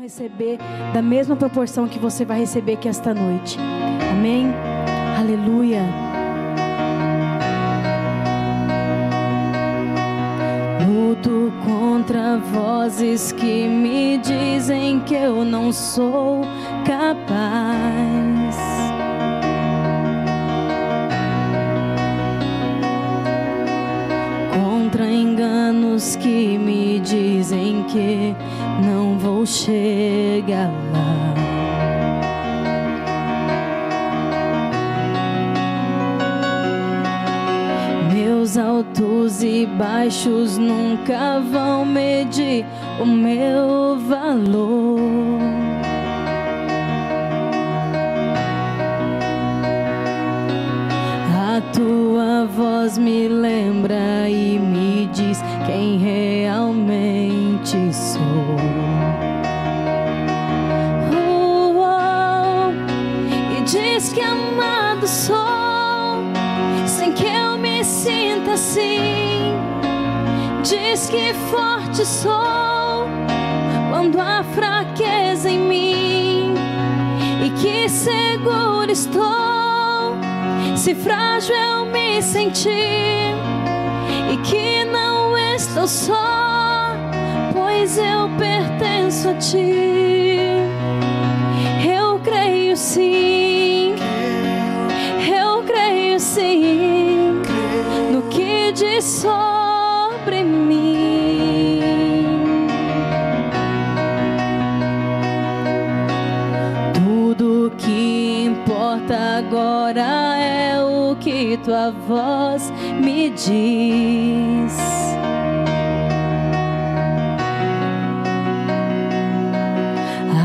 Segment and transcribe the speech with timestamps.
[0.00, 0.58] receber
[0.94, 3.58] da mesma proporção que você vai receber aqui esta noite.
[4.10, 4.46] Amém?
[5.18, 5.82] Aleluia.
[10.88, 16.40] Luto contra vozes que me dizem que eu não sou
[16.86, 18.56] capaz.
[24.54, 28.34] Contra enganos que me dizem que
[29.42, 31.34] vou chegar lá.
[38.12, 42.64] Meus altos e baixos nunca vão medir
[43.00, 45.00] o meu valor.
[51.34, 54.21] A tua voz me lembra
[70.62, 73.08] Diz que forte sou
[73.90, 76.54] quando há fraqueza em mim
[77.44, 80.16] e que seguro estou
[80.76, 83.34] se frágil eu me sentir
[84.32, 86.94] e que não estou só,
[87.52, 90.11] pois eu pertenço a ti.
[111.72, 112.70] Tua voz
[113.00, 114.76] me diz.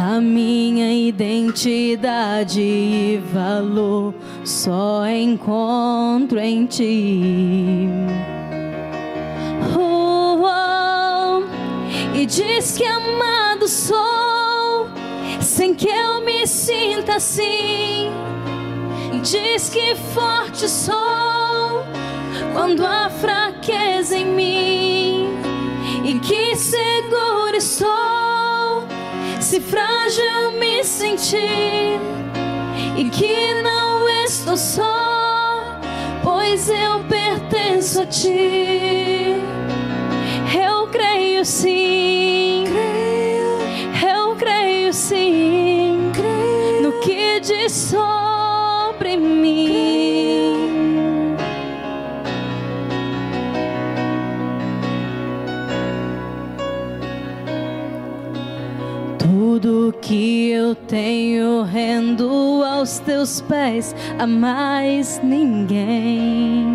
[0.09, 4.14] A minha identidade e valor
[4.45, 7.89] só encontro em ti.
[9.77, 11.43] Oh, oh,
[12.16, 14.87] e diz que amado sou,
[15.42, 18.27] sem que eu me sinta assim.
[19.23, 21.83] Diz que forte sou
[22.54, 25.30] quando há fraqueza em mim,
[26.04, 28.88] e que seguro estou,
[29.39, 32.00] se frágil me sentir,
[32.95, 35.80] e que não estou só,
[36.23, 39.36] pois eu pertenço a ti.
[40.58, 42.66] Eu creio sim,
[44.16, 46.11] eu creio sim,
[46.82, 47.73] no que diz
[59.30, 66.65] Tudo que eu tenho rendo aos teus pés, a mais ninguém.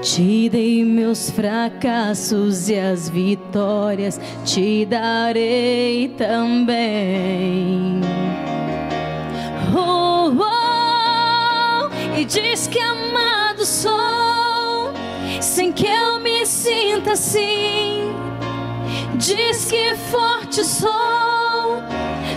[0.00, 8.00] Te dei meus fracassos e as vitórias te darei também.
[9.74, 14.01] Oh, oh, e diz que amado sou,
[15.52, 18.10] sem que eu me sinta assim.
[19.16, 21.82] Diz que forte sou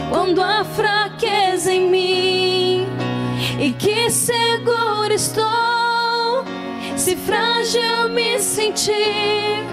[0.10, 2.88] quando há fraqueza em mim,
[3.58, 6.44] e que seguro estou
[6.98, 9.64] se frágil me sentir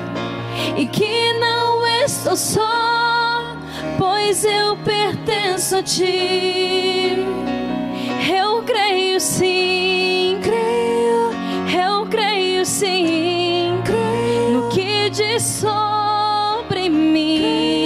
[0.76, 3.56] e que não estou só,
[3.98, 7.16] pois eu pertenço a ti.
[8.32, 11.30] Eu creio sim, creio,
[11.76, 13.31] eu creio sim,
[15.12, 17.81] diz sobre mim.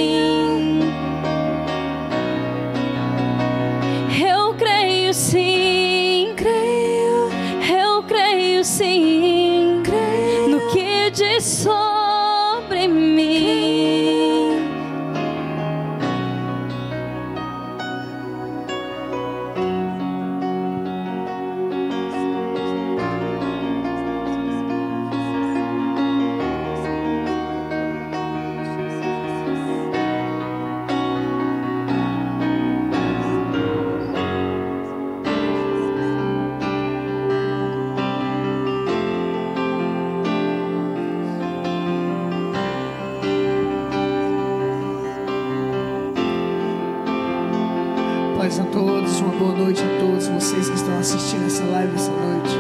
[51.84, 52.56] Noite.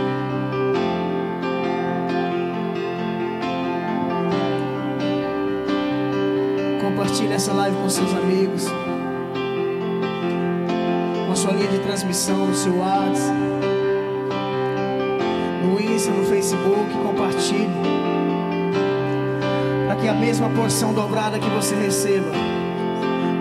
[6.82, 8.66] Compartilhe essa live com seus amigos,
[11.26, 13.38] com a sua linha de transmissão, no seu WhatsApp,
[15.64, 17.70] no Insta, no Facebook, compartilhe.
[19.86, 22.32] Para que a mesma porção dobrada que você receba,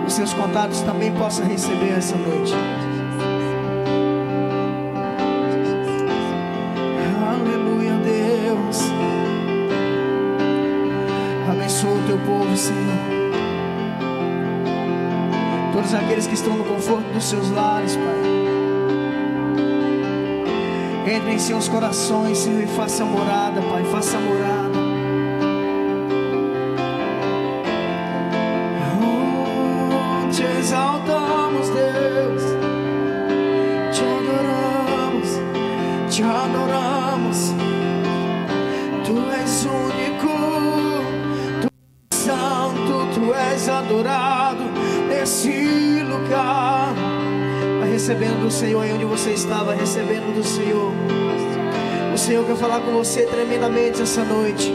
[0.06, 2.54] os seus contatos também possam receber essa noite.
[15.96, 18.36] Aqueles que estão no conforto dos seus lares, Pai.
[21.14, 23.84] Entre em seus corações, Senhor, e faça morada, Pai.
[23.84, 24.78] Faça morada.
[29.00, 32.42] Oh, te exaltamos, Deus.
[33.92, 35.28] Te adoramos,
[36.10, 37.54] te adoramos.
[39.04, 40.32] Tu és único,
[41.62, 41.68] tu
[42.10, 44.35] és santo, tu és adorado
[48.06, 50.92] recebendo do Senhor aí onde você estava, recebendo do Senhor.
[52.14, 54.72] O Senhor quer falar com você tremendamente essa noite.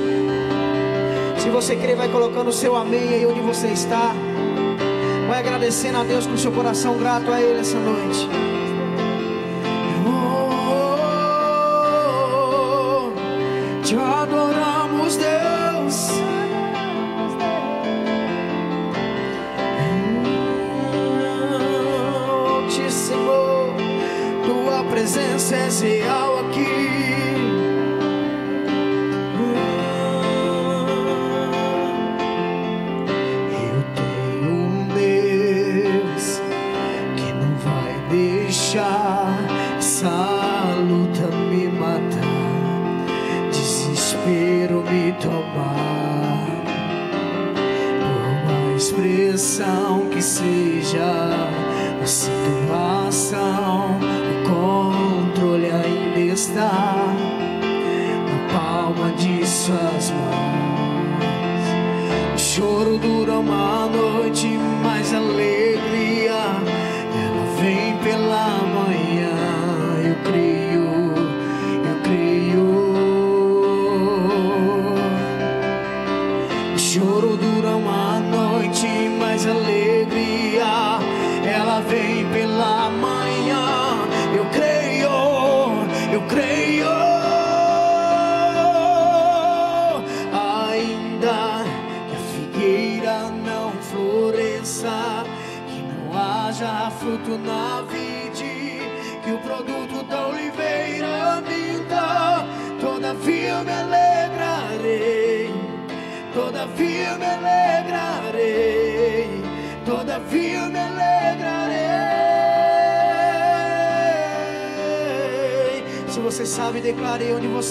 [1.38, 4.12] Se você crer, vai colocando o seu amém aí onde você está.
[5.30, 8.28] Vai agradecendo a Deus com seu coração grato a Ele essa noite.
[10.06, 10.74] Oh,
[13.82, 15.61] te adoramos, Deus.
[25.02, 26.31] Presença é real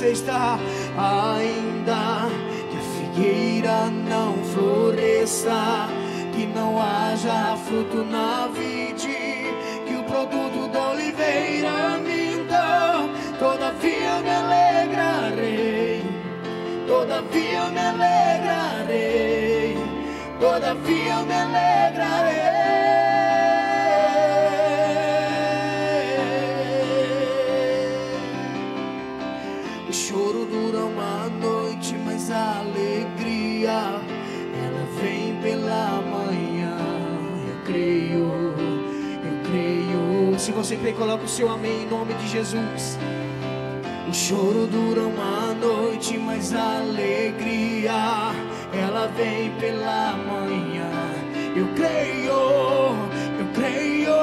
[0.00, 0.58] você está,
[0.97, 2.31] ainda
[2.70, 5.88] que a figueira não floresça,
[6.32, 9.52] que não haja fruto na vide,
[9.87, 13.06] que o produto da oliveira minta,
[13.38, 16.02] todavia me alegrarei,
[16.87, 19.76] todavia me alegrarei,
[20.40, 21.89] todavia me alegrarei.
[40.70, 40.70] Creio.
[40.70, 42.98] Se você crê, coloca o seu amém em nome de Jesus.
[44.08, 47.92] O choro dura uma noite, mas a alegria
[48.72, 50.90] ela vem pela manhã.
[51.56, 52.32] Eu creio,
[53.38, 54.14] eu creio.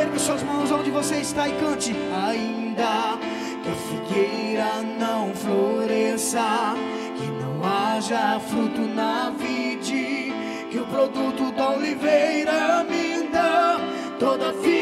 [0.00, 1.94] Ergue suas mãos onde você está e cante.
[2.26, 3.18] Ainda
[3.62, 6.74] que a figueira não floresça,
[7.16, 10.32] que não haja fruto na vide,
[10.70, 13.78] que o produto da oliveira minta,
[14.18, 14.79] todavia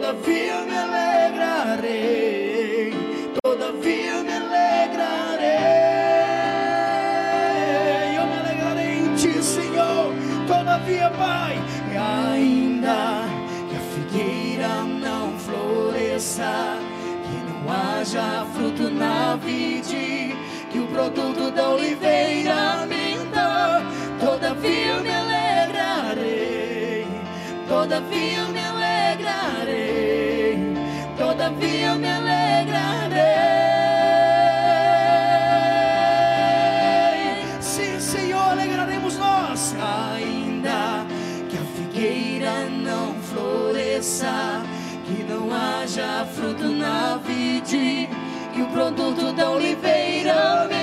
[0.00, 2.24] todavia me alegrarei,
[3.42, 5.50] todavia me alegrarei,
[8.16, 10.14] eu me alegrarei em ti, Senhor,
[10.46, 11.58] todavia, Pai,
[11.92, 13.28] e ainda
[13.68, 16.78] que a figueira não floresça,
[17.24, 20.34] que não haja fruto na vide,
[20.70, 23.82] que o produto da oliveira minta,
[24.18, 27.06] todavia me alegrarei,
[27.68, 28.69] todavia me alegrarei,
[29.50, 30.58] chorarei,
[31.16, 33.20] todavia eu me alegrarei.
[37.60, 39.74] Sim, Senhor, alegraremos nós.
[40.16, 41.06] Ainda
[41.48, 44.62] que a figueira não floresça,
[45.04, 48.08] que não haja fruto na vide,
[48.52, 50.79] que o produto da oliveira me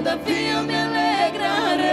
[0.00, 1.90] todavia me alegrarei.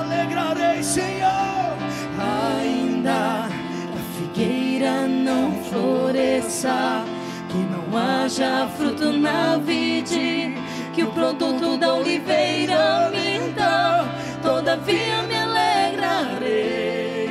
[0.00, 1.76] Alegrarei, Senhor.
[2.18, 3.48] Ainda
[3.92, 7.04] que a figueira não floresça,
[7.50, 10.56] que não haja fruto na vide,
[10.94, 14.06] que o produto da oliveira minta,
[14.42, 17.30] todavia me alegrarei,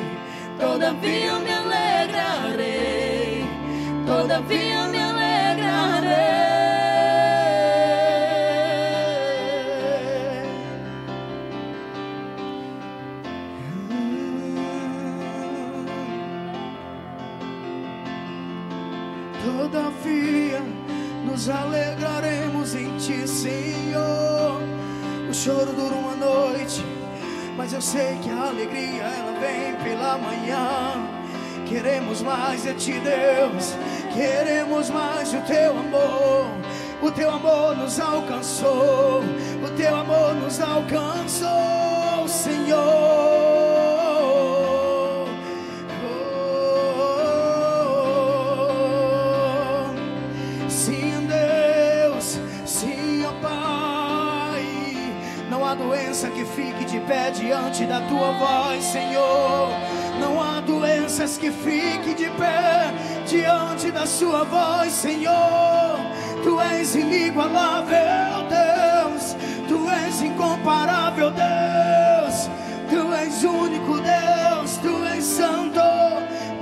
[0.59, 3.45] todavia me alegrarei,
[4.05, 4.74] todavia
[27.75, 30.93] eu sei que a alegria ela vem pela manhã.
[31.65, 33.75] Queremos mais de ti, Deus.
[34.13, 36.45] Queremos mais o teu amor.
[37.01, 39.21] O teu amor nos alcançou.
[39.61, 43.14] O teu amor nos alcançou, Senhor.
[57.75, 59.69] Diante da tua voz, Senhor.
[60.19, 62.93] Não há doenças que fique de pé
[63.27, 65.99] diante da sua voz, Senhor.
[66.41, 69.35] Tu és inigualável, Deus.
[69.67, 72.49] Tu és incomparável, Deus.
[72.89, 74.77] Tu és único, Deus.
[74.77, 75.81] Tu és santo.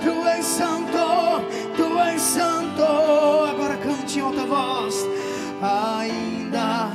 [0.01, 1.43] Tu és santo.
[1.77, 2.83] Tu és santo.
[3.51, 4.95] Agora cante em alta voz.
[5.61, 6.91] Ainda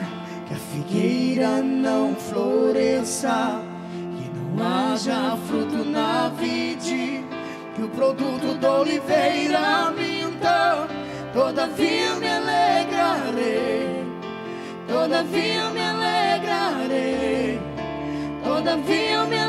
[0.47, 3.68] que a figueira não floresça,
[4.59, 7.25] não haja fruto na vide,
[7.75, 10.89] que o produto da oliveira minta,
[11.33, 14.05] todavia me alegrarei,
[14.89, 17.61] todavia me alegrarei,
[18.43, 19.48] todavia me alegrarei.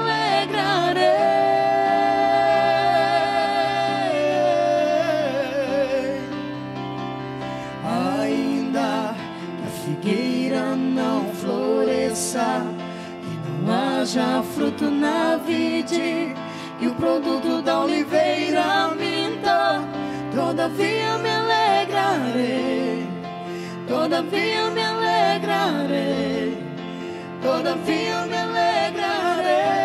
[14.10, 16.34] Haja fruto na vide,
[16.82, 19.84] e o produto da oliveira minta,
[20.34, 23.08] todavia me alegrarei,
[23.88, 26.58] todavia me alegrarei,
[27.42, 29.79] todavia me alegrarei.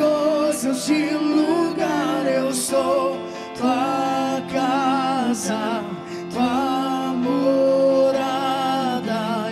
[0.00, 3.18] Coisas de lugar, eu sou
[3.56, 5.84] tua casa,
[6.32, 8.40] tua morada,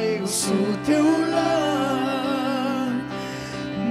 [0.00, 2.92] eu sou teu lar.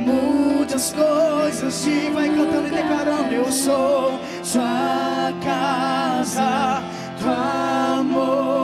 [0.05, 6.81] Mude as coisas e vai cantando e declarando: Eu sou sua casa,
[7.21, 8.56] tua morada,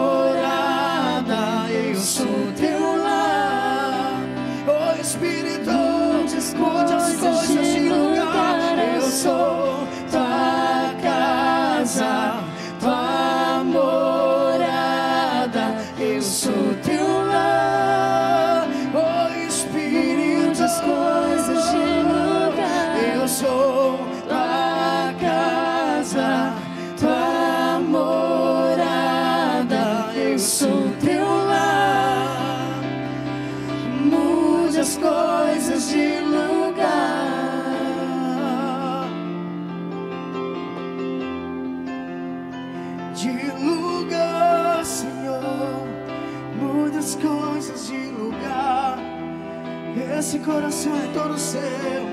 [50.84, 52.13] coração é todo seu.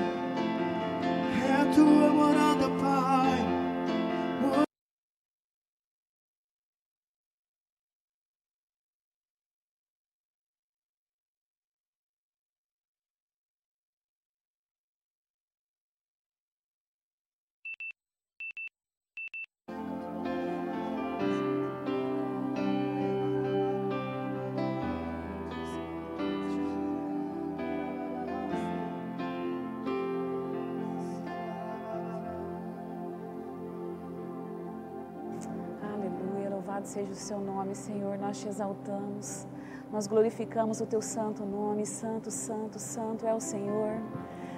[36.81, 38.17] Louvado seja o seu nome, Senhor.
[38.17, 39.45] Nós te exaltamos.
[39.91, 41.85] Nós glorificamos o teu santo nome.
[41.85, 44.01] Santo, santo, santo é o Senhor.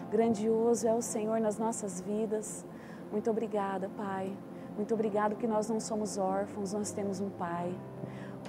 [0.10, 2.66] Grandioso é o Senhor nas nossas vidas.
[3.12, 4.36] Muito obrigada, Pai.
[4.78, 7.76] Muito obrigado que nós não somos órfãos, nós temos um Pai.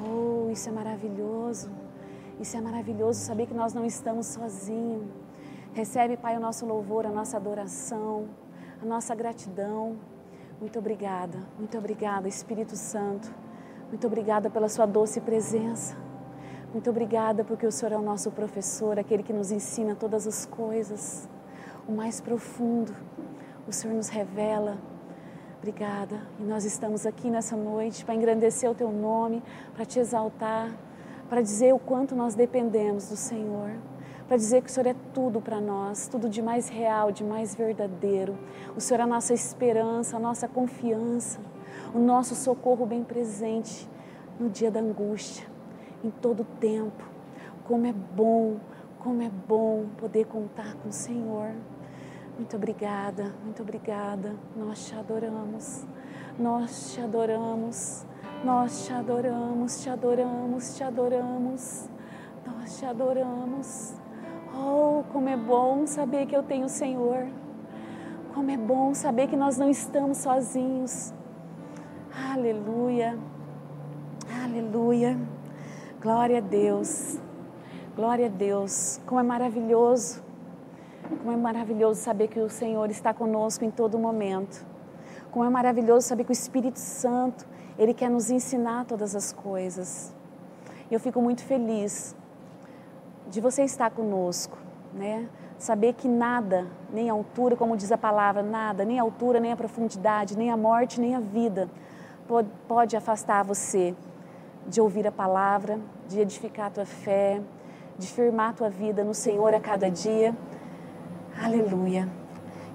[0.01, 1.71] Oh, isso é maravilhoso.
[2.39, 5.05] Isso é maravilhoso saber que nós não estamos sozinhos.
[5.73, 8.29] Recebe, Pai, o nosso louvor, a nossa adoração,
[8.81, 9.97] a nossa gratidão.
[10.61, 13.44] Muito obrigada, muito obrigada, Espírito Santo.
[13.95, 15.95] Muito obrigada pela Sua doce presença.
[16.73, 20.45] Muito obrigada porque o Senhor é o nosso professor, aquele que nos ensina todas as
[20.45, 21.29] coisas,
[21.87, 22.93] o mais profundo.
[23.69, 24.79] O Senhor nos revela.
[25.59, 26.21] Obrigada.
[26.41, 29.41] E nós estamos aqui nessa noite para engrandecer o Teu nome,
[29.77, 30.77] para te exaltar,
[31.29, 33.71] para dizer o quanto nós dependemos do Senhor
[34.27, 37.55] para dizer que o Senhor é tudo para nós, tudo de mais real, de mais
[37.55, 38.37] verdadeiro.
[38.75, 41.39] O Senhor é a nossa esperança, a nossa confiança,
[41.95, 43.89] o nosso socorro bem presente
[44.39, 45.47] no dia da angústia,
[46.03, 47.05] em todo o tempo.
[47.69, 48.57] Como é bom,
[48.99, 51.53] como é bom poder contar com o Senhor.
[52.37, 54.35] Muito obrigada, muito obrigada.
[54.57, 55.87] Nós te adoramos,
[56.37, 58.05] nós te adoramos,
[58.45, 61.89] nós te adoramos, te adoramos, te adoramos,
[62.45, 63.95] nós te adoramos.
[64.53, 67.29] Oh, como é bom saber que eu tenho o Senhor.
[68.35, 71.15] Como é bom saber que nós não estamos sozinhos.
[72.17, 73.19] Aleluia.
[74.45, 75.19] Aleluia.
[76.01, 77.19] Glória a Deus.
[77.97, 79.01] Glória a Deus.
[79.05, 80.23] Como é maravilhoso.
[81.09, 84.65] Como é maravilhoso saber que o Senhor está conosco em todo momento.
[85.33, 87.45] Como é maravilhoso saber que o Espírito Santo,
[87.77, 90.15] ele quer nos ensinar todas as coisas.
[90.89, 92.15] Eu fico muito feliz
[93.29, 94.57] de você estar conosco,
[94.93, 95.29] né?
[95.59, 99.51] Saber que nada, nem a altura, como diz a palavra, nada, nem a altura, nem
[99.51, 101.69] a profundidade, nem a morte, nem a vida
[102.67, 103.95] pode, afastar você
[104.67, 107.41] de ouvir a palavra, de edificar a tua fé,
[107.99, 110.35] de firmar a tua vida no Senhor a cada dia.
[111.41, 112.09] Aleluia.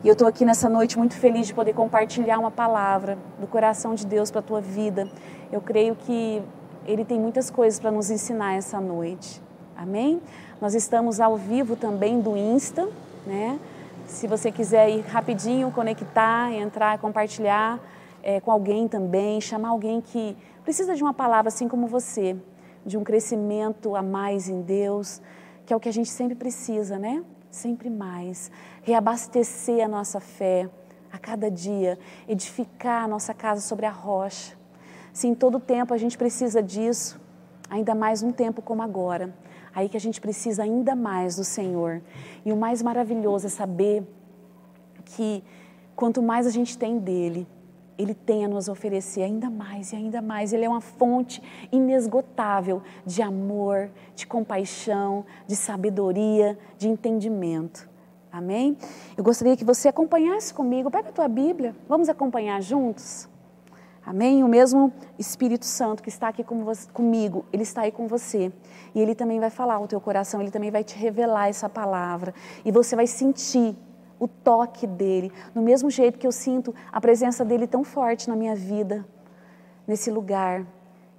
[0.04, 3.96] E eu estou aqui nessa noite muito feliz de poder compartilhar uma palavra do coração
[3.96, 5.10] de Deus para a tua vida.
[5.52, 6.42] Eu creio que
[6.86, 9.42] Ele tem muitas coisas para nos ensinar essa noite.
[9.76, 10.22] Amém?
[10.62, 12.88] Nós estamos ao vivo também do Insta,
[13.26, 13.60] né?
[14.08, 17.80] Se você quiser ir rapidinho, conectar, entrar, compartilhar
[18.24, 22.36] é, com alguém também, chamar alguém que precisa de uma palavra assim como você,
[22.86, 25.22] de um crescimento a mais em Deus,
[25.66, 27.24] que é o que a gente sempre precisa, né?
[27.50, 28.52] Sempre mais.
[28.84, 30.70] Reabastecer a nossa fé
[31.12, 34.56] a cada dia, edificar a nossa casa sobre a rocha.
[35.12, 37.20] Se em todo tempo a gente precisa disso,
[37.70, 39.34] ainda mais num tempo como agora
[39.74, 42.02] aí que a gente precisa ainda mais do Senhor.
[42.46, 44.04] E o mais maravilhoso é saber
[45.06, 45.44] que
[45.96, 47.48] quanto mais a gente tem dele,
[48.00, 50.54] ele tem a nos oferecer ainda mais e ainda mais.
[50.54, 57.90] Ele é uma fonte inesgotável de amor, de compaixão, de sabedoria, de entendimento.
[58.32, 58.78] Amém?
[59.18, 60.90] Eu gostaria que você acompanhasse comigo.
[60.90, 63.28] Pega a tua Bíblia, vamos acompanhar juntos?
[64.06, 64.46] Amém?
[64.46, 68.50] O mesmo Espírito Santo que está aqui com você, comigo, ele está aí com você.
[68.96, 72.34] E ele também vai falar o teu coração, ele também vai te revelar essa palavra.
[72.64, 73.76] E você vai sentir
[74.20, 78.36] o toque dele, no mesmo jeito que eu sinto a presença dele tão forte na
[78.36, 79.06] minha vida,
[79.88, 80.66] nesse lugar.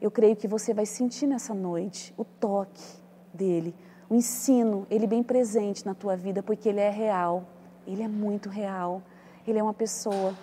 [0.00, 2.84] Eu creio que você vai sentir nessa noite o toque
[3.32, 3.74] dele,
[4.08, 7.44] o ensino, ele bem presente na tua vida, porque ele é real,
[7.86, 9.02] ele é muito real,
[9.46, 10.34] ele é uma pessoa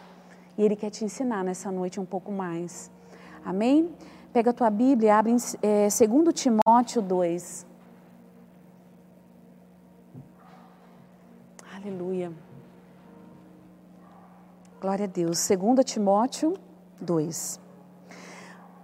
[0.57, 2.91] e Ele quer te ensinar nessa noite um pouco mais.
[3.45, 3.89] Amém?
[4.33, 7.65] Pega a tua Bíblia, abre em é, 2 Timóteo 2.
[11.75, 12.46] Aleluia.
[14.79, 15.47] Glória a Deus.
[15.47, 16.53] 2 Timóteo
[17.01, 17.59] 2.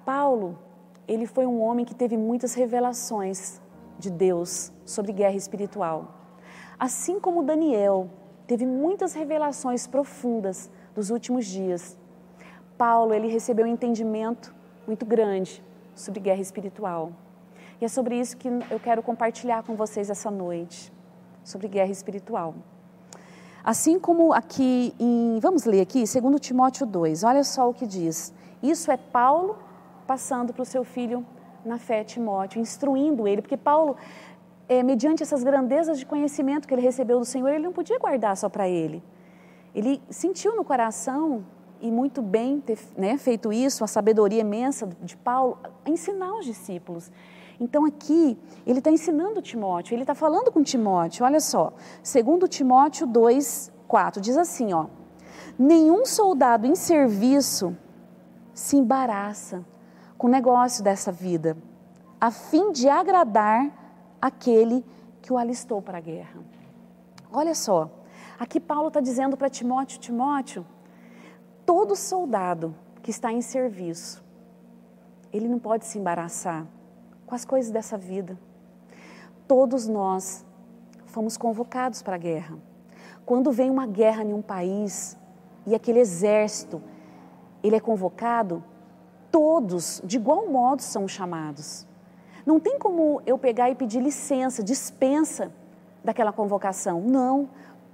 [0.03, 0.57] Paulo,
[1.07, 3.61] ele foi um homem que teve muitas revelações
[3.99, 6.15] de Deus sobre guerra espiritual.
[6.79, 8.09] Assim como Daniel
[8.47, 11.95] teve muitas revelações profundas dos últimos dias.
[12.75, 14.51] Paulo, ele recebeu um entendimento
[14.87, 17.11] muito grande sobre guerra espiritual.
[17.79, 20.91] E é sobre isso que eu quero compartilhar com vocês essa noite,
[21.43, 22.55] sobre guerra espiritual.
[23.63, 28.33] Assim como aqui em, vamos ler aqui, 2 Timóteo 2, olha só o que diz.
[28.61, 29.57] Isso é Paulo
[30.05, 31.25] passando para o seu filho
[31.65, 33.95] na fé, Timóteo, instruindo ele, porque Paulo,
[34.67, 38.35] é, mediante essas grandezas de conhecimento que ele recebeu do Senhor, ele não podia guardar
[38.35, 39.01] só para ele.
[39.73, 41.45] Ele sentiu no coração,
[41.79, 47.11] e muito bem ter né, feito isso, a sabedoria imensa de Paulo, ensinar os discípulos.
[47.63, 51.71] Então aqui, ele está ensinando Timóteo, ele está falando com Timóteo, olha só,
[52.03, 54.87] segundo Timóteo 2, 4, diz assim, ó,
[55.57, 57.73] nenhum soldado em serviço
[58.53, 59.65] se embaraça
[60.17, 61.55] com o negócio dessa vida,
[62.19, 63.71] a fim de agradar
[64.21, 64.85] aquele
[65.21, 66.41] que o alistou para a guerra.
[67.31, 67.89] Olha só,
[68.37, 70.65] aqui Paulo está dizendo para Timóteo: Timóteo,
[71.65, 74.21] todo soldado que está em serviço,
[75.31, 76.67] ele não pode se embaraçar
[77.33, 78.37] com as coisas dessa vida.
[79.47, 80.45] Todos nós
[81.07, 82.59] fomos convocados para a guerra.
[83.25, 85.17] Quando vem uma guerra em um país
[85.65, 86.79] e aquele exército,
[87.63, 88.63] ele é convocado,
[89.31, 91.87] todos, de igual modo, são chamados.
[92.45, 95.51] Não tem como eu pegar e pedir licença, dispensa
[96.03, 97.01] daquela convocação.
[97.01, 97.49] Não.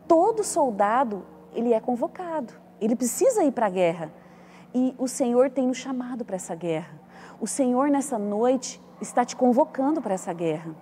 [0.06, 1.24] Todo soldado,
[1.54, 2.54] ele é convocado.
[2.82, 4.12] Ele precisa ir para a guerra.
[4.74, 7.00] E o Senhor tem nos chamado para essa guerra.
[7.40, 10.76] O Senhor, nessa noite, está te convocando para essa guerra.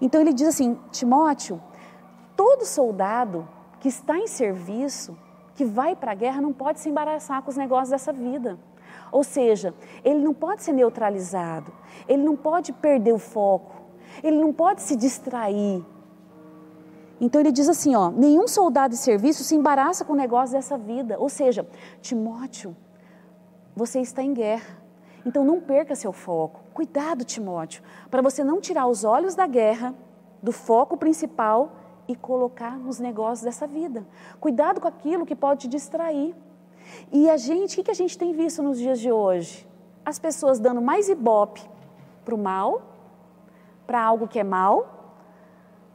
[0.00, 1.60] Então ele diz assim: Timóteo,
[2.36, 3.48] todo soldado
[3.80, 5.16] que está em serviço,
[5.54, 8.58] que vai para a guerra, não pode se embaraçar com os negócios dessa vida.
[9.12, 11.72] Ou seja, ele não pode ser neutralizado,
[12.08, 13.74] ele não pode perder o foco,
[14.22, 15.84] ele não pode se distrair.
[17.20, 20.78] Então ele diz assim, ó, nenhum soldado de serviço se embaraça com o negócio dessa
[20.78, 21.18] vida.
[21.18, 21.68] Ou seja,
[22.00, 22.74] Timóteo,
[23.76, 24.79] você está em guerra.
[25.24, 26.60] Então não perca seu foco.
[26.72, 29.94] Cuidado, Timóteo, para você não tirar os olhos da guerra,
[30.42, 31.72] do foco principal
[32.08, 34.06] e colocar nos negócios dessa vida.
[34.40, 36.34] Cuidado com aquilo que pode te distrair.
[37.12, 39.68] E a gente, o que a gente tem visto nos dias de hoje?
[40.04, 41.62] As pessoas dando mais ibope
[42.24, 42.82] para o mal,
[43.86, 45.00] para algo que é mal,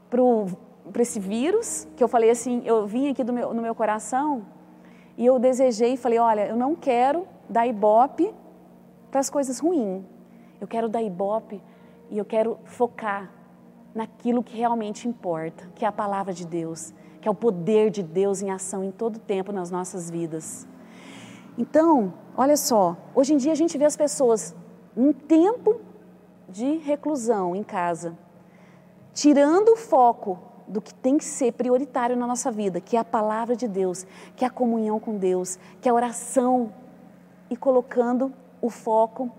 [0.09, 4.45] para esse vírus, que eu falei assim, eu vim aqui do meu, no meu coração
[5.17, 8.33] e eu desejei e falei, olha, eu não quero dar ibope
[9.15, 10.03] para as coisas ruins.
[10.59, 11.63] Eu quero dar ibope
[12.09, 13.31] e eu quero focar
[13.93, 18.03] naquilo que realmente importa, que é a palavra de Deus, que é o poder de
[18.03, 20.67] Deus em ação em todo tempo nas nossas vidas.
[21.57, 24.53] Então, olha só, hoje em dia a gente vê as pessoas
[24.93, 25.79] num tempo
[26.49, 28.17] de reclusão em casa,
[29.13, 33.05] tirando o foco do que tem que ser prioritário na nossa vida, que é a
[33.05, 36.73] palavra de Deus, que é a comunhão com Deus, que é a oração,
[37.49, 38.33] e colocando
[38.65, 39.31] o foco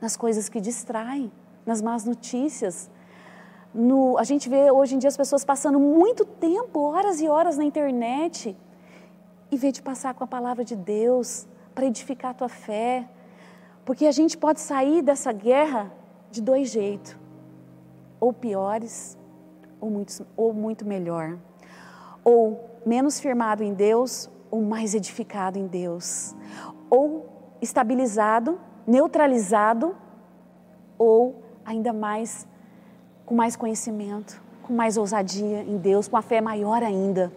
[0.00, 1.32] nas coisas que distraem,
[1.64, 2.90] nas más notícias.
[3.72, 7.56] No, a gente vê hoje em dia as pessoas passando muito tempo, horas e horas
[7.56, 8.56] na internet,
[9.50, 13.08] em vez de passar com a palavra de Deus para edificar a tua fé.
[13.84, 15.92] Porque a gente pode sair dessa guerra
[16.30, 17.16] de dois jeitos,
[18.20, 19.18] ou piores,
[19.80, 21.38] ou muito, ou muito melhor.
[22.24, 26.34] Ou menos firmado em Deus, ou mais edificado em Deus.
[26.88, 27.33] Ou
[27.64, 29.96] estabilizado, neutralizado,
[30.98, 32.46] ou ainda mais
[33.26, 37.32] com mais conhecimento, com mais ousadia em Deus, com a fé maior ainda.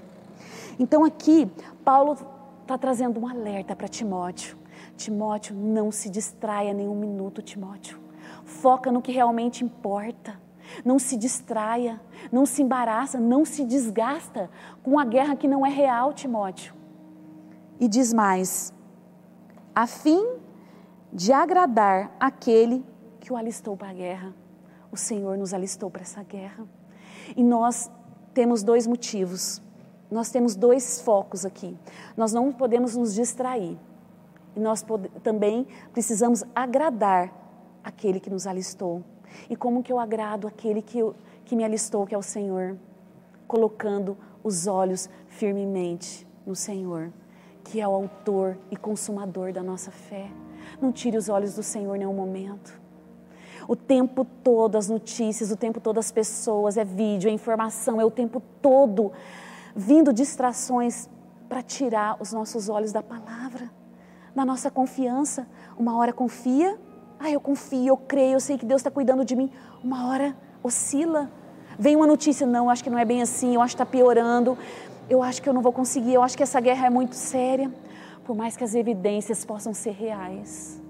[0.77, 1.49] Então aqui,
[1.83, 2.17] Paulo
[2.61, 4.57] está trazendo um alerta para Timóteo.
[4.95, 7.99] Timóteo, não se distraia nenhum minuto, Timóteo.
[8.43, 10.39] Foca no que realmente importa.
[10.83, 11.99] Não se distraia,
[12.31, 14.49] não se embaraça, não se desgasta
[14.83, 16.73] com uma guerra que não é real, Timóteo.
[17.79, 18.73] E diz mais:
[19.77, 20.25] a fim
[21.13, 22.83] de agradar aquele
[23.19, 24.33] que o alistou para a guerra.
[24.91, 26.65] O Senhor nos alistou para essa guerra.
[27.35, 27.91] E nós
[28.33, 29.61] temos dois motivos
[30.09, 31.77] nós temos dois focos aqui.
[32.15, 33.77] Nós não podemos nos distrair.
[34.55, 34.83] E nós
[35.21, 37.31] também precisamos agradar
[37.83, 39.03] aquele que nos alistou.
[39.49, 41.13] E como que eu agrado aquele que, eu,
[41.45, 42.77] que me alistou, que é o Senhor?
[43.47, 47.11] Colocando os olhos firmemente no Senhor,
[47.67, 50.29] que é o autor e consumador da nossa fé.
[50.81, 52.79] Não tire os olhos do Senhor em nenhum momento.
[53.67, 58.05] O tempo todo as notícias, o tempo todo as pessoas, é vídeo, é informação, é
[58.05, 59.11] o tempo todo
[59.75, 61.09] vindo distrações
[61.49, 63.69] para tirar os nossos olhos da palavra,
[64.33, 65.45] da nossa confiança.
[65.77, 66.79] Uma hora confia,
[67.19, 69.51] ah, eu confio, eu creio, eu sei que Deus está cuidando de mim.
[69.83, 71.29] Uma hora oscila,
[71.77, 74.57] vem uma notícia, não, acho que não é bem assim, eu acho que está piorando,
[75.09, 77.71] eu acho que eu não vou conseguir, eu acho que essa guerra é muito séria.
[78.23, 80.81] Por mais que as evidências possam ser reais,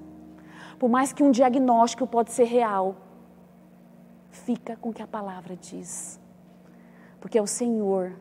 [0.79, 2.95] por mais que um diagnóstico pode ser real,
[4.31, 6.19] fica com o que a palavra diz.
[7.19, 8.13] Porque é o Senhor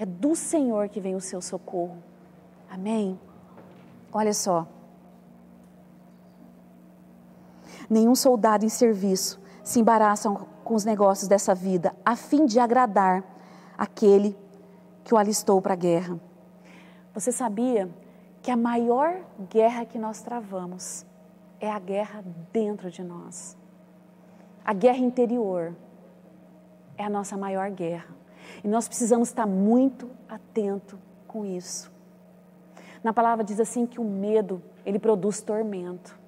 [0.00, 2.02] é do Senhor que vem o seu socorro.
[2.70, 3.20] Amém?
[4.10, 4.66] Olha só.
[7.88, 10.30] Nenhum soldado em serviço se embaraça
[10.64, 13.22] com os negócios dessa vida, a fim de agradar
[13.76, 14.49] aquele que
[15.14, 16.18] o alistou para a guerra.
[17.14, 17.88] Você sabia
[18.42, 19.20] que a maior
[19.50, 21.04] guerra que nós travamos
[21.60, 23.56] é a guerra dentro de nós?
[24.64, 25.74] A guerra interior
[26.96, 28.14] é a nossa maior guerra.
[28.62, 31.90] E nós precisamos estar muito atento com isso.
[33.02, 36.18] Na palavra diz assim que o medo, ele produz tormento.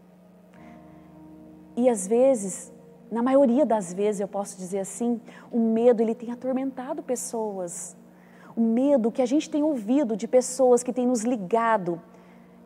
[1.77, 2.73] E às vezes,
[3.11, 7.97] na maioria das vezes, eu posso dizer assim, o medo ele tem atormentado pessoas.
[8.57, 12.01] O medo que a gente tem ouvido de pessoas que têm nos ligado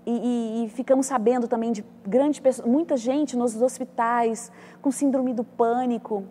[0.05, 5.35] e, e, e, ficamos sabendo também de grande pessoas, muita gente nos hospitais com síndrome
[5.35, 6.23] do pânico,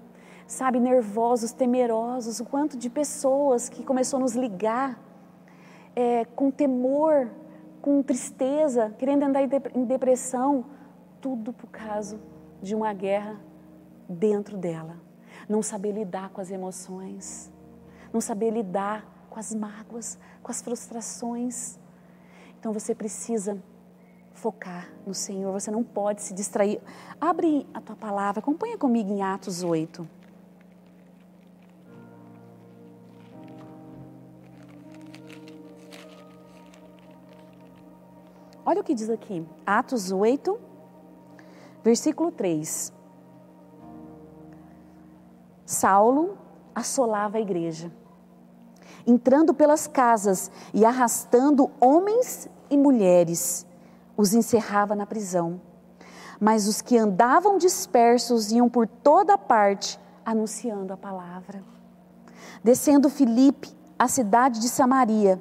[0.47, 4.97] sabe, nervosos, temerosos, o quanto de pessoas que começou a nos ligar
[5.93, 7.29] é, com temor,
[7.81, 10.65] com tristeza, querendo andar em depressão,
[11.19, 12.17] tudo por causa
[12.61, 13.39] de uma guerra
[14.07, 14.97] dentro dela.
[15.49, 17.51] Não saber lidar com as emoções,
[18.13, 21.77] não saber lidar com as mágoas, com as frustrações
[22.65, 23.61] então você precisa
[24.33, 26.81] focar no Senhor, você não pode se distrair.
[27.21, 30.09] Abre a tua palavra, acompanha comigo em Atos 8.
[38.65, 40.59] Olha o que diz aqui, Atos 8,
[41.83, 42.91] versículo 3.
[45.67, 46.35] Saulo
[46.73, 47.91] assolava a igreja,
[49.05, 53.65] entrando pelas casas e arrastando homens e mulheres,
[54.17, 55.61] os encerrava na prisão.
[56.39, 61.63] Mas os que andavam dispersos iam por toda parte anunciando a palavra.
[62.63, 65.39] Descendo Filipe à cidade de Samaria,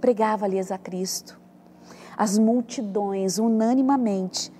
[0.00, 1.40] pregava-lhes a Cristo.
[2.16, 4.52] As multidões, unanimamente,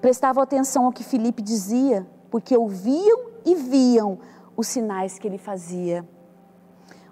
[0.00, 4.18] prestavam atenção ao que Filipe dizia, porque ouviam e viam
[4.56, 6.06] os sinais que ele fazia.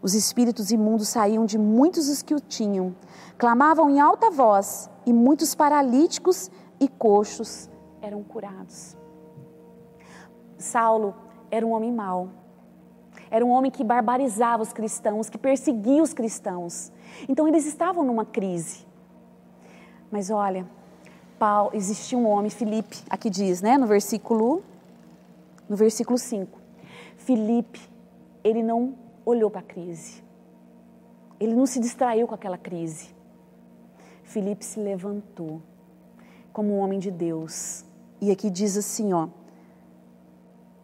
[0.01, 2.95] Os espíritos imundos saíam de muitos os que o tinham,
[3.37, 7.69] clamavam em alta voz, e muitos paralíticos e coxos
[8.03, 8.97] eram curados.
[10.59, 11.15] Saulo
[11.51, 12.29] era um homem mau.
[13.31, 16.93] Era um homem que barbarizava os cristãos, que perseguia os cristãos.
[17.29, 18.87] Então eles estavam numa crise.
[20.11, 20.67] Mas olha,
[21.39, 24.63] Paulo, existia um homem, Filipe, aqui diz, né, no versículo
[25.69, 26.59] no versículo 5.
[27.17, 27.81] Filipe,
[28.43, 28.95] ele não
[29.31, 30.23] olhou para a crise.
[31.39, 33.15] Ele não se distraiu com aquela crise.
[34.23, 35.63] Filipe se levantou
[36.53, 37.85] como um homem de Deus.
[38.21, 39.29] E aqui diz assim, ó: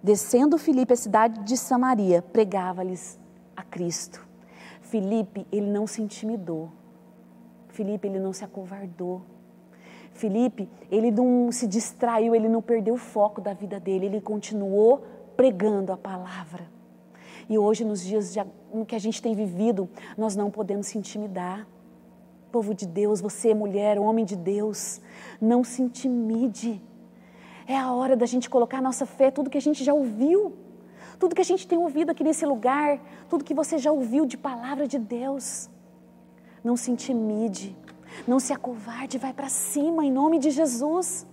[0.03, 3.19] Descendo Filipe à cidade de Samaria, pregava-lhes
[3.57, 4.27] a Cristo.
[4.83, 6.71] Filipe, ele não se intimidou.
[7.69, 9.23] Filipe, ele não se acovardou.
[10.13, 15.03] Filipe, ele não se distraiu, ele não perdeu o foco da vida dele, ele continuou
[15.37, 16.69] pregando a palavra.
[17.49, 18.35] E hoje, nos dias
[18.87, 21.67] que a gente tem vivido, nós não podemos se intimidar.
[22.51, 25.01] Povo de Deus, você, mulher, homem de Deus,
[25.41, 26.81] não se intimide.
[27.67, 30.55] É a hora da gente colocar nossa fé, tudo que a gente já ouviu,
[31.19, 34.37] tudo que a gente tem ouvido aqui nesse lugar, tudo que você já ouviu de
[34.37, 35.69] palavra de Deus.
[36.63, 37.77] Não se intimide,
[38.27, 41.27] não se acovarde, vai para cima em nome de Jesus.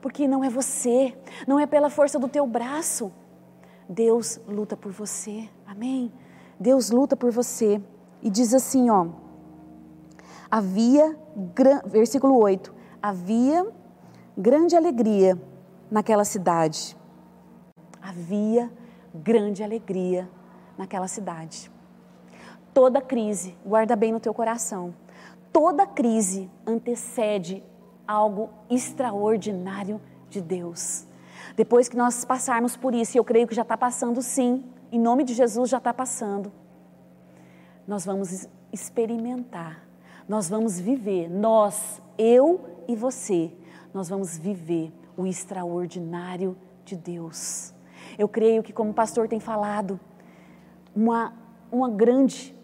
[0.00, 3.12] Porque não é você, não é pela força do teu braço,
[3.88, 5.48] Deus luta por você.
[5.66, 6.12] Amém?
[6.58, 7.80] Deus luta por você.
[8.22, 9.08] E diz assim, ó.
[10.50, 11.16] Havia,
[11.86, 13.66] versículo 8, havia
[14.36, 15.40] grande alegria
[15.90, 16.96] naquela cidade.
[18.00, 18.70] Havia
[19.14, 20.28] grande alegria
[20.76, 21.70] naquela cidade.
[22.74, 24.94] Toda crise, guarda bem no teu coração,
[25.52, 27.62] toda crise antecede
[28.06, 31.06] algo extraordinário de Deus.
[31.56, 34.98] Depois que nós passarmos por isso, e eu creio que já está passando sim, em
[34.98, 36.52] nome de Jesus já está passando,
[37.86, 39.86] nós vamos experimentar,
[40.28, 43.52] nós vamos viver, nós, eu e você,
[43.92, 47.74] nós vamos viver o extraordinário de Deus.
[48.18, 50.00] Eu creio que, como o pastor tem falado,
[50.94, 51.32] uma,
[51.70, 52.54] uma grande,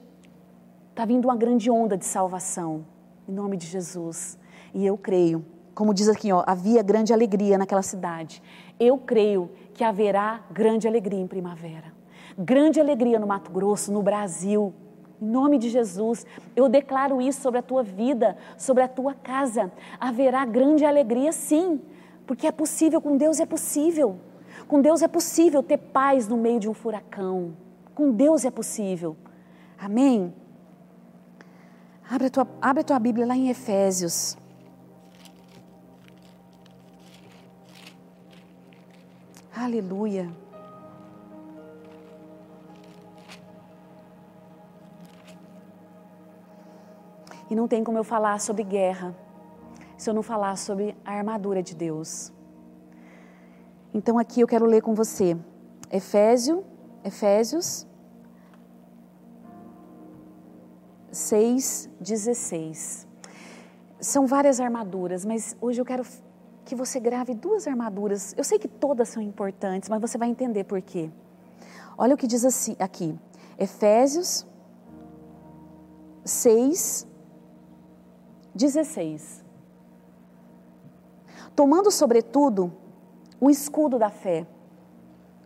[0.90, 2.86] está vindo uma grande onda de salvação,
[3.28, 4.38] em nome de Jesus.
[4.74, 8.42] E eu creio, como diz aqui, ó, havia grande alegria naquela cidade
[8.78, 11.92] eu creio que haverá grande alegria em primavera.
[12.36, 14.72] Grande alegria no Mato Grosso, no Brasil.
[15.20, 19.72] Em nome de Jesus, eu declaro isso sobre a tua vida, sobre a tua casa.
[19.98, 21.80] Haverá grande alegria, sim,
[22.26, 24.18] porque é possível, com Deus é possível.
[24.68, 27.56] Com Deus é possível ter paz no meio de um furacão.
[27.94, 29.16] Com Deus é possível.
[29.78, 30.32] Amém?
[32.08, 34.36] Abre a tua, abre a tua Bíblia lá em Efésios.
[39.60, 40.30] Aleluia.
[47.50, 49.16] E não tem como eu falar sobre guerra
[49.96, 52.32] se eu não falar sobre a armadura de Deus.
[53.92, 55.36] Então aqui eu quero ler com você
[55.90, 56.64] Efésio,
[57.02, 57.84] Efésios
[61.10, 63.08] 6, 16.
[64.00, 66.04] São várias armaduras, mas hoje eu quero
[66.68, 68.34] que você grave duas armaduras.
[68.36, 71.10] Eu sei que todas são importantes, mas você vai entender por quê.
[71.96, 73.18] Olha o que diz assim, aqui,
[73.58, 74.46] Efésios
[76.26, 77.08] 6,
[78.54, 79.42] 16.
[81.56, 82.70] Tomando, sobretudo,
[83.40, 84.46] o escudo da fé,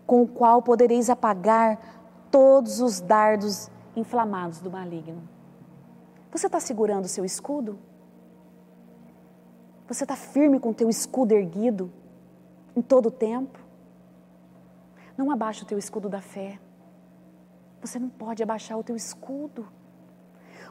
[0.05, 1.79] com o qual podereis apagar
[2.33, 5.23] todos os dardos inflamados do maligno.
[6.33, 7.79] Você está segurando o seu escudo?
[9.89, 11.91] Você está firme com o teu escudo erguido
[12.77, 13.59] em todo o tempo?
[15.17, 16.59] Não abaixa o teu escudo da fé.
[17.81, 19.67] Você não pode abaixar o teu escudo.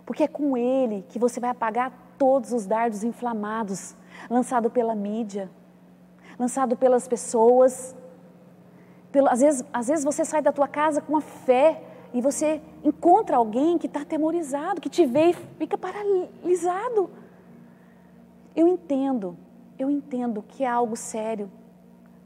[0.06, 3.96] Porque é com ele que você vai apagar todos os dardos inflamados
[4.30, 5.50] lançados pela mídia,
[6.38, 7.96] lançado pelas pessoas.
[9.12, 12.62] Pelo, às, vezes, às vezes você sai da tua casa com a fé e você
[12.84, 17.10] encontra alguém que está atemorizado, que te vê e fica paralisado.
[18.56, 19.38] Eu entendo,
[19.80, 21.50] eu entendo que é algo sério,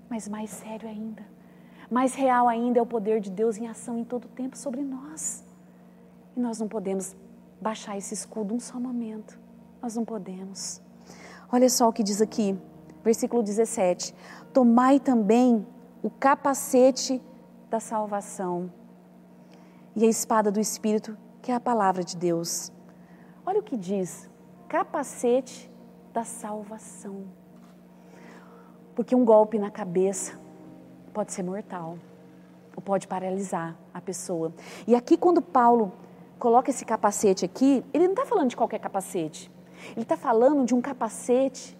[0.09, 1.23] mas mais sério ainda,
[1.89, 4.81] mais real ainda é o poder de Deus em ação em todo o tempo sobre
[4.81, 5.43] nós.
[6.35, 7.15] E nós não podemos
[7.61, 9.39] baixar esse escudo um só momento.
[9.81, 10.81] Nós não podemos.
[11.51, 12.57] Olha só o que diz aqui,
[13.03, 14.13] versículo 17:
[14.51, 15.65] Tomai também
[16.01, 17.21] o capacete
[17.69, 18.71] da salvação
[19.95, 22.71] e a espada do Espírito, que é a palavra de Deus.
[23.45, 24.29] Olha o que diz:
[24.67, 25.71] capacete
[26.15, 27.25] da salvação.
[28.95, 30.39] Porque um golpe na cabeça
[31.13, 31.97] pode ser mortal,
[32.73, 34.53] ou pode paralisar a pessoa.
[34.87, 35.91] E aqui, quando Paulo
[36.39, 39.51] coloca esse capacete aqui, ele não está falando de qualquer capacete.
[39.91, 41.77] Ele está falando de um capacete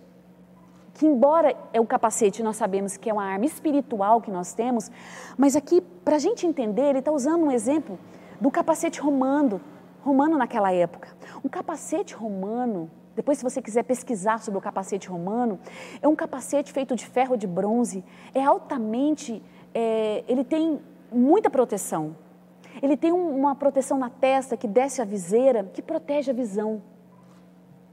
[0.94, 4.92] que, embora é o capacete, nós sabemos que é uma arma espiritual que nós temos,
[5.38, 7.98] mas aqui, para a gente entender, ele está usando um exemplo
[8.40, 9.62] do capacete romano,
[10.04, 11.08] romano naquela época.
[11.44, 15.60] Um capacete romano depois, se você quiser pesquisar sobre o capacete romano,
[16.02, 19.42] é um capacete feito de ferro de bronze, é altamente,
[19.74, 22.16] é, ele tem muita proteção.
[22.82, 26.82] Ele tem uma proteção na testa que desce a viseira, que protege a visão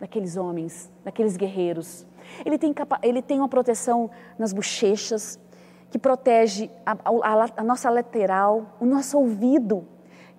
[0.01, 2.05] daqueles homens, daqueles guerreiros.
[2.45, 5.39] Ele tem, ele tem uma proteção nas bochechas,
[5.89, 9.87] que protege a, a, a nossa lateral, o nosso ouvido,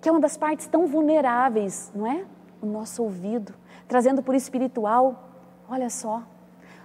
[0.00, 2.26] que é uma das partes tão vulneráveis, não é?
[2.60, 3.54] O nosso ouvido
[3.88, 5.28] trazendo por espiritual,
[5.68, 6.22] olha só,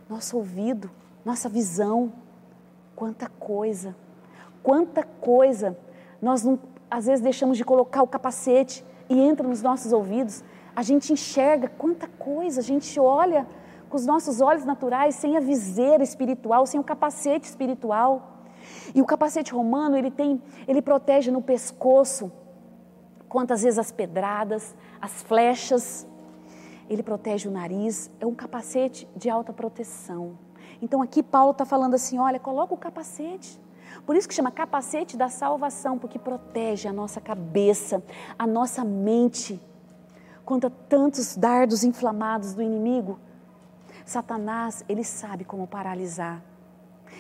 [0.10, 0.90] nosso ouvido,
[1.24, 2.12] nossa visão,
[2.96, 3.96] quanta coisa,
[4.64, 5.78] quanta coisa.
[6.22, 6.60] Nós não,
[6.90, 10.44] às vezes deixamos de colocar o capacete e entra nos nossos ouvidos.
[10.76, 13.48] A gente enxerga quanta coisa, a gente olha
[13.90, 18.44] com os nossos olhos naturais, sem a viseira espiritual, sem o capacete espiritual.
[18.94, 22.32] E o capacete romano, ele tem, ele protege no pescoço,
[23.28, 26.08] quantas vezes as pedradas, as flechas,
[26.90, 30.38] ele protege o nariz, é um capacete de alta proteção.
[30.82, 33.62] Então aqui Paulo está falando assim: olha, coloca o capacete.
[34.06, 38.04] Por isso que chama capacete da salvação, porque protege a nossa cabeça,
[38.38, 39.62] a nossa mente
[40.46, 43.20] contra tantos dardos inflamados do inimigo.
[44.06, 46.44] Satanás, ele sabe como paralisar.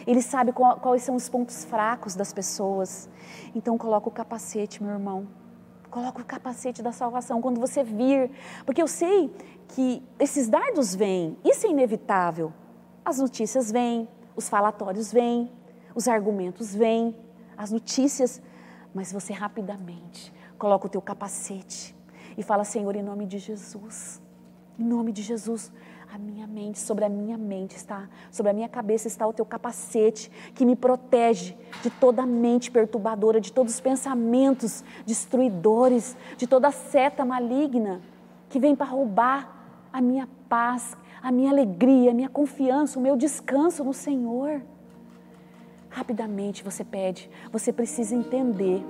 [0.08, 3.08] Ele sabe qual, quais são os pontos fracos das pessoas.
[3.53, 5.27] Então coloca o capacete, meu irmão.
[5.89, 8.30] Coloca o capacete da salvação quando você vir,
[8.65, 9.34] porque eu sei
[9.69, 12.54] que esses dardos vêm, isso é inevitável.
[13.04, 15.52] As notícias vêm, os falatórios vêm,
[15.95, 17.15] os argumentos vêm,
[17.58, 18.41] as notícias,
[18.93, 21.95] mas você rapidamente coloca o teu capacete
[22.38, 24.21] e fala: Senhor, em nome de Jesus,
[24.78, 25.71] em nome de Jesus,
[26.12, 29.45] a minha mente, sobre a minha mente está, sobre a minha cabeça está o teu
[29.45, 36.72] capacete que me protege de toda mente perturbadora, de todos os pensamentos destruidores, de toda
[36.72, 38.02] seta maligna
[38.50, 43.15] que vem para roubar a minha paz, a minha alegria, a minha confiança, o meu
[43.15, 44.62] descanso no Senhor.
[45.90, 48.83] Rapidamente você pede, você precisa entender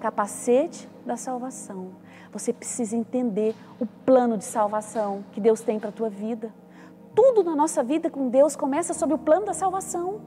[0.00, 1.90] capacete da salvação
[2.32, 6.52] você precisa entender o plano de salvação que Deus tem para a tua vida.
[7.14, 10.20] Tudo na nossa vida com Deus começa sobre o plano da salvação.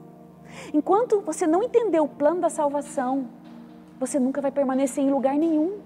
[0.74, 3.28] Enquanto você não entender o plano da salvação,
[3.98, 5.78] você nunca vai permanecer em lugar nenhum.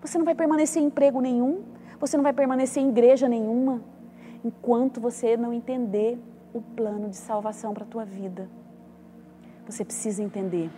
[0.00, 1.62] Você não vai permanecer em emprego nenhum.
[2.00, 3.82] Você não vai permanecer em igreja nenhuma.
[4.42, 6.18] Enquanto você não entender
[6.54, 8.48] o plano de salvação para a tua vida.
[9.66, 10.70] Você precisa entender.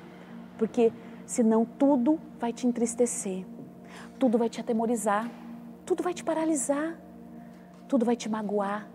[0.59, 0.93] Porque
[1.25, 3.47] senão tudo vai te entristecer
[4.23, 5.29] tudo vai te atemorizar,
[5.85, 6.97] tudo vai te paralisar,
[7.89, 8.89] tudo vai te magoar,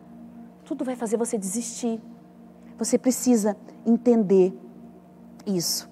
[0.64, 2.02] tudo vai fazer você desistir.
[2.78, 4.58] Você precisa entender
[5.46, 5.90] isso.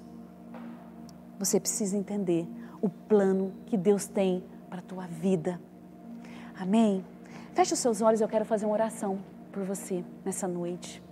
[1.38, 2.48] Você precisa entender
[2.82, 5.60] o plano que Deus tem para a tua vida.
[6.58, 7.04] Amém?
[7.54, 9.20] Feche os seus olhos, eu quero fazer uma oração
[9.52, 11.04] por você nessa noite.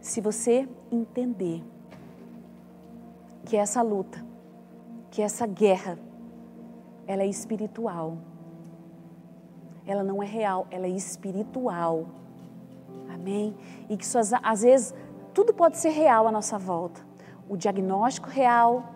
[0.00, 1.62] Se você entender
[3.44, 4.24] que essa luta,
[5.10, 5.98] que essa guerra,
[7.10, 8.18] ela é espiritual.
[9.84, 12.06] Ela não é real, ela é espiritual.
[13.12, 13.56] Amém?
[13.88, 14.94] E que suas, às vezes
[15.34, 17.00] tudo pode ser real à nossa volta.
[17.48, 18.94] O diagnóstico real,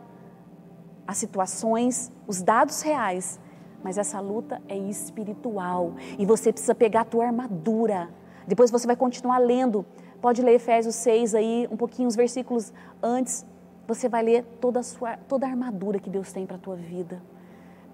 [1.05, 3.41] as situações, os dados reais,
[3.83, 8.09] mas essa luta é espiritual e você precisa pegar a tua armadura.
[8.47, 9.85] Depois você vai continuar lendo.
[10.21, 13.45] Pode ler Efésios 6 aí, um pouquinho os versículos antes.
[13.89, 16.77] Você vai ler toda a sua toda a armadura que Deus tem para a tua
[16.77, 17.21] vida.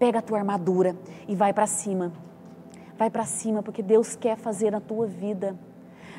[0.01, 0.97] Pega a tua armadura
[1.29, 2.11] e vai para cima.
[2.97, 5.55] Vai para cima porque Deus quer fazer na tua vida.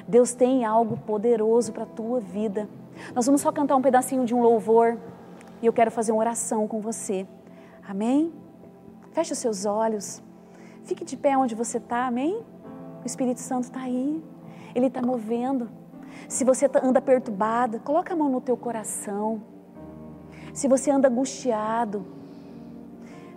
[0.08, 2.70] Deus tem algo poderoso para a tua vida.
[3.16, 5.00] Nós vamos só cantar um pedacinho de um louvor
[5.64, 7.26] e eu quero fazer uma oração com você.
[7.88, 8.32] Amém?
[9.14, 10.22] Feche os seus olhos.
[10.84, 12.46] Fique de pé onde você está, amém?
[13.04, 14.24] O Espírito Santo está aí.
[14.76, 15.72] Ele está movendo.
[16.30, 19.42] Se você tá, anda perturbada, coloca a mão no teu coração.
[20.54, 22.21] Se você anda angustiado,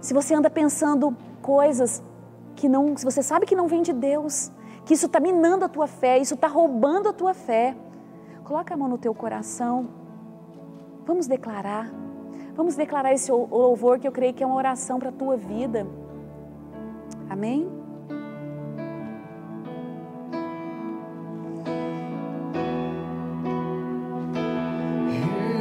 [0.05, 2.02] se você anda pensando coisas
[2.55, 4.52] que não, se você sabe que não vem de Deus,
[4.84, 7.74] que isso está minando a tua fé, isso está roubando a tua fé,
[8.44, 9.88] coloca a mão no teu coração.
[11.07, 11.90] Vamos declarar.
[12.55, 15.86] Vamos declarar esse louvor que eu creio que é uma oração para a tua vida.
[17.30, 17.66] Amém?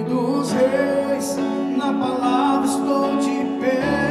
[0.05, 1.37] Dos reis,
[1.77, 4.02] na palavra estou de pé,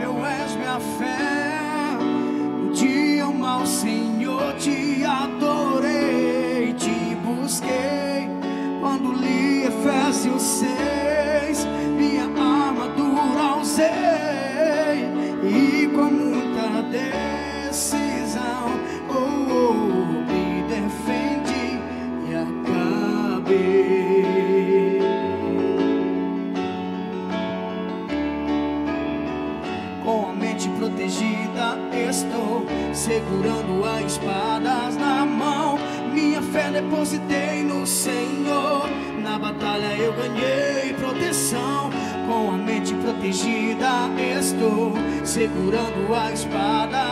[0.00, 1.98] eu és minha fé.
[2.00, 4.97] No dia o mal, Senhor, te
[45.38, 47.07] segurando a espada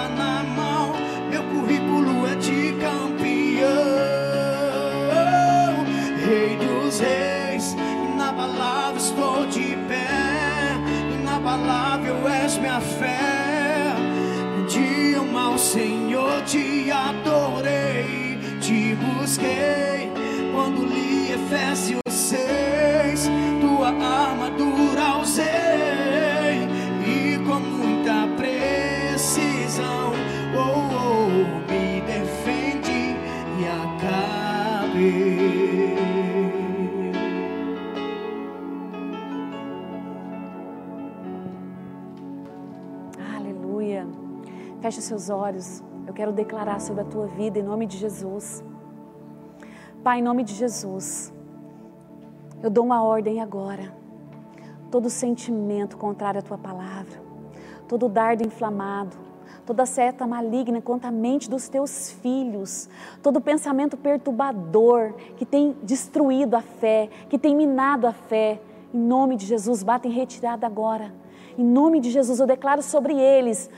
[45.07, 45.83] seus olhos.
[46.07, 48.63] Eu quero declarar sobre a tua vida em nome de Jesus.
[50.03, 51.33] Pai, em nome de Jesus,
[52.63, 53.93] eu dou uma ordem agora.
[54.91, 57.21] Todo sentimento contrário à tua palavra,
[57.89, 59.17] todo dardo inflamado,
[59.65, 62.89] toda seta maligna contra a mente dos teus filhos,
[63.21, 68.61] todo pensamento perturbador que tem destruído a fé, que tem minado a fé,
[68.95, 71.13] em nome de Jesus, bata em retirada agora.
[71.59, 73.69] Em nome de Jesus, eu declaro sobre eles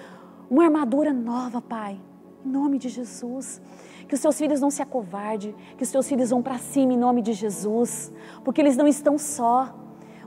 [0.50, 2.00] uma armadura nova, Pai.
[2.44, 3.60] Em nome de Jesus.
[4.06, 6.96] Que os seus filhos não se acovardem, que os seus filhos vão para cima em
[6.96, 8.10] nome de Jesus,
[8.42, 9.74] porque eles não estão só.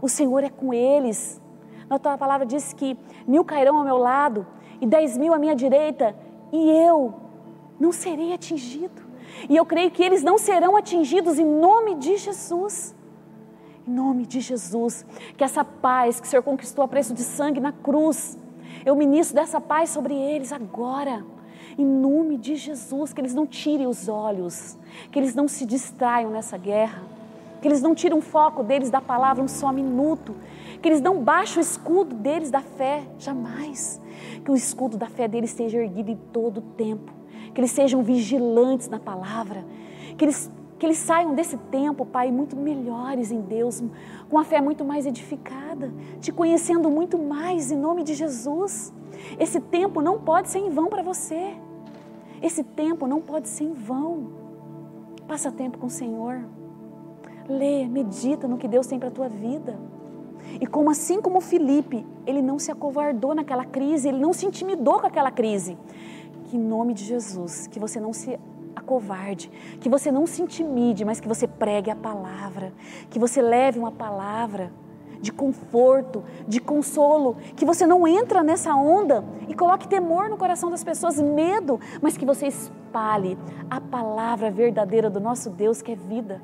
[0.01, 1.41] O Senhor é com eles.
[1.89, 2.95] Na tua palavra diz que
[3.27, 4.45] mil cairão ao meu lado
[4.79, 6.15] e dez mil à minha direita,
[6.51, 7.13] e eu
[7.79, 9.01] não serei atingido.
[9.49, 12.95] E eu creio que eles não serão atingidos em nome de Jesus.
[13.87, 15.03] Em nome de Jesus,
[15.35, 18.37] que essa paz que o Senhor conquistou a preço de sangue na cruz,
[18.85, 21.23] eu ministro dessa paz sobre eles agora.
[21.77, 24.77] Em nome de Jesus, que eles não tirem os olhos,
[25.11, 27.01] que eles não se distraiam nessa guerra,
[27.61, 30.35] que eles não tirem o foco deles da palavra um só minuto,
[30.81, 34.01] que eles não baixem o escudo deles da fé, jamais.
[34.43, 37.13] Que o escudo da fé deles esteja erguido em todo o tempo,
[37.53, 39.63] que eles sejam vigilantes na palavra,
[40.17, 40.51] que eles
[40.81, 43.83] que eles saiam desse tempo, Pai, muito melhores em Deus,
[44.27, 48.91] com a fé muito mais edificada, te conhecendo muito mais em nome de Jesus.
[49.39, 51.53] Esse tempo não pode ser em vão para você.
[52.41, 54.31] Esse tempo não pode ser em vão.
[55.27, 56.43] Passa tempo com o Senhor.
[57.47, 59.77] Lê, medita no que Deus tem para a tua vida.
[60.59, 64.99] E como assim como Felipe, ele não se acovardou naquela crise, ele não se intimidou
[64.99, 65.77] com aquela crise.
[66.45, 68.39] Que em nome de Jesus, que você não se
[68.91, 72.73] covarde, que você não se intimide, mas que você pregue a palavra,
[73.09, 74.69] que você leve uma palavra
[75.21, 80.69] de conforto, de consolo, que você não entra nessa onda e coloque temor no coração
[80.69, 83.37] das pessoas, medo, mas que você espalhe
[83.69, 86.41] a palavra verdadeira do nosso Deus, que é vida,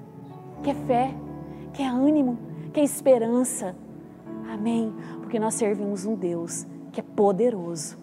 [0.63, 1.13] que é fé,
[1.73, 2.37] que é ânimo,
[2.71, 3.75] que é esperança.
[4.49, 4.95] Amém?
[5.19, 7.97] Porque nós servimos um Deus que é poderoso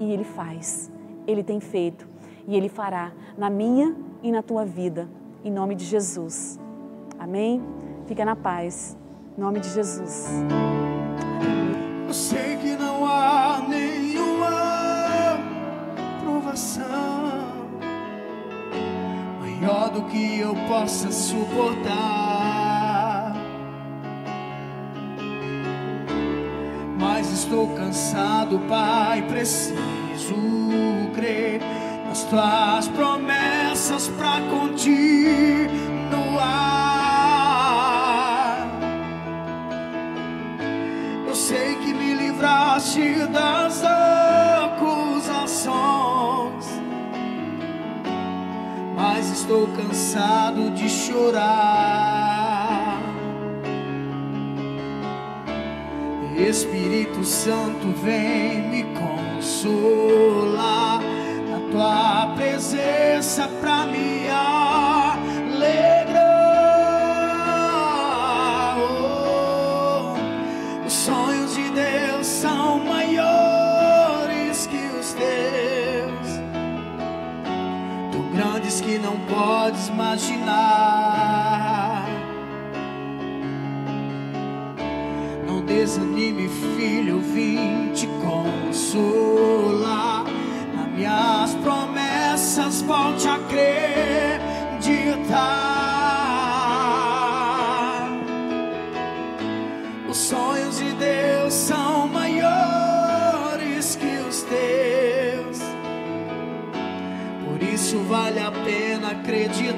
[0.00, 0.90] e Ele faz,
[1.28, 2.15] Ele tem feito
[2.46, 5.08] e Ele fará na minha e na tua vida,
[5.44, 6.58] em nome de Jesus.
[7.18, 7.62] Amém?
[8.06, 8.96] Fica na paz.
[9.36, 10.28] Em nome de Jesus.
[12.06, 15.38] Eu sei que não há nenhuma
[16.22, 16.84] provação
[19.40, 21.96] maior do que eu possa suportar.
[26.98, 29.76] Mas estou cansado, Pai, preciso
[31.14, 31.60] crer
[32.16, 35.76] nas tuas promessas para continuar.
[42.16, 43.84] livraste das
[44.64, 46.66] acusações,
[48.94, 53.00] mas estou cansado de chorar.
[56.36, 61.00] Espírito Santo, vem me consolar
[61.70, 65.86] tua presença para me alegrar.
[78.86, 80.46] que não podes imaginar.
[85.44, 89.55] Não desanime, filho, eu vim te consolar.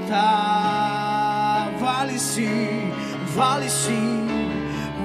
[0.08, 1.70] Acreditar.
[1.78, 2.90] Vale sim,
[3.34, 4.26] vale sim.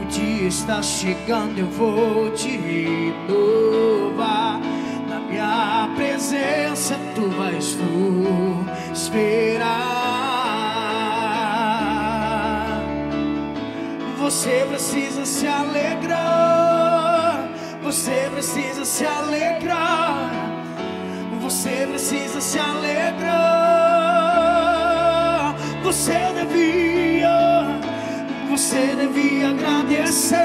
[0.01, 4.61] O dia está chegando, eu vou te renovar.
[5.07, 9.93] Na minha presença, tu vais tu esperar.
[14.19, 17.49] Você precisa se alegrar.
[17.83, 20.53] Você precisa se alegrar
[21.43, 23.72] você precisa se alegrar.
[25.83, 27.79] Você devia,
[28.49, 30.37] você devia agradecer.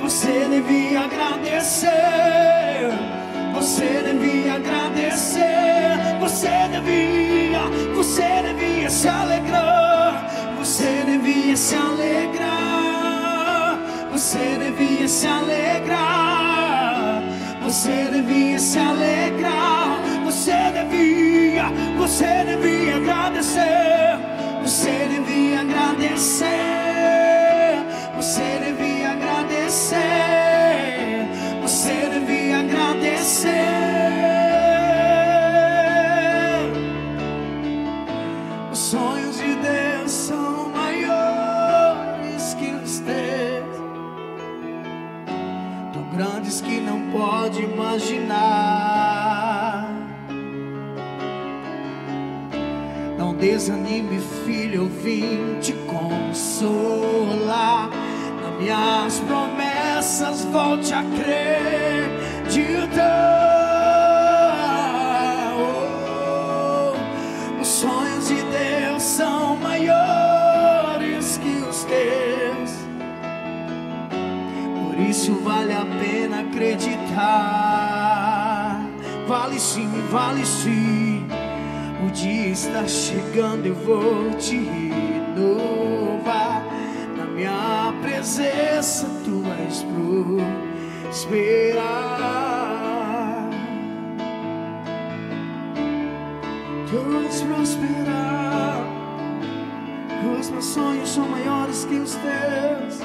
[0.00, 1.90] Você devia agradecer.
[3.54, 6.18] Você devia agradecer.
[6.20, 7.60] Você devia,
[7.94, 10.26] você devia se alegrar.
[10.58, 13.78] Você devia se alegrar.
[14.12, 16.40] Você devia se alegrar.
[17.70, 19.99] Você devia se alegrar,
[20.30, 21.64] você devia,
[21.98, 24.16] você devia agradecer,
[24.62, 26.46] você devia agradecer,
[28.14, 29.98] você devia agradecer,
[31.60, 33.50] você devia agradecer.
[38.70, 43.76] Os sonhos de Deus são maiores que os teus,
[45.92, 48.59] tão grandes que não pode imaginar.
[53.40, 57.88] Desanime, filho, eu vim te consolar.
[58.42, 62.10] Nas minhas promessas, volte a acreditar.
[65.56, 66.92] Oh,
[67.60, 72.70] os sonhos de Deus são maiores que os teus.
[74.84, 77.00] Por isso vale a pena acreditar.
[79.26, 81.09] Vale sim, vale sim.
[82.10, 86.64] O dia está chegando, eu vou te renovar.
[87.16, 89.86] Na minha presença, tu vais
[91.04, 91.78] prosperar.
[96.90, 98.84] Tu vais prosperar.
[100.40, 102.98] Os meus sonhos são maiores que os teus.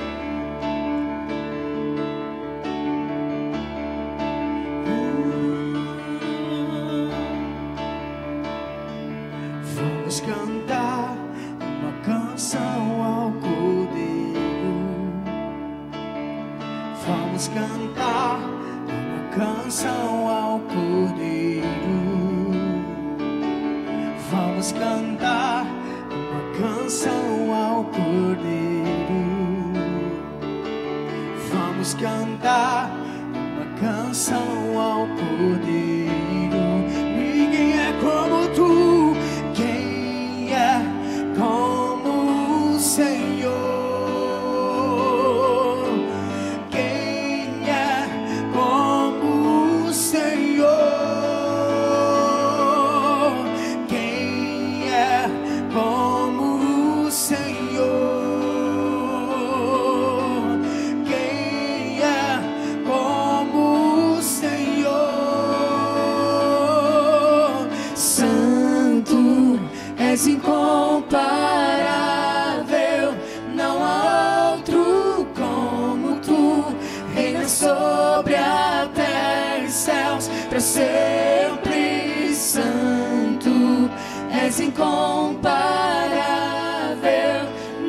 [80.56, 83.92] para sempre santo,
[84.32, 85.50] és incomparável,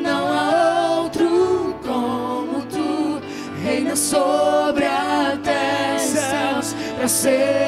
[0.03, 3.21] não há outro como tu,
[3.63, 7.66] reina sobre a terra, céus para.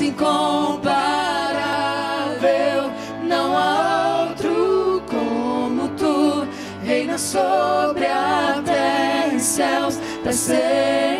[0.00, 0.90] incomparável.
[3.22, 6.46] Não há outro como tu,
[6.84, 11.19] reina sobre a terra e céus para ser.